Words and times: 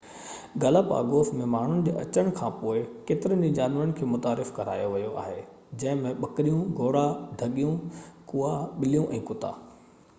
Galapagos 0.61 1.27
۾ 1.39 1.47
ماڻهو 1.55 1.81
جي 1.87 1.91
اچڻ 2.03 2.31
کانپوءِ 2.39 2.79
ڪيترن 3.09 3.43
ئي 3.43 3.51
جانور 3.59 3.91
کي 3.99 4.09
متعارف 4.13 4.49
ڪرايو 4.55 4.87
ويو 4.93 5.11
آهي 5.25 5.37
جنهن 5.83 6.07
۾ 6.11 6.13
ٻڪريون 6.23 6.63
گهوڙا 6.81 7.05
ڍڳيون 7.43 7.77
ڪئا 8.33 8.53
ٻليون 8.81 9.15
۽ 9.19 9.23
ڪتا 9.31 9.53